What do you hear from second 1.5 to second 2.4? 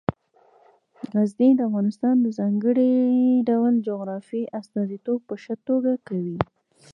د افغانستان د